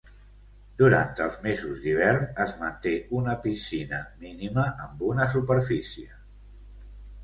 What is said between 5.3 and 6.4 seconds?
superfície.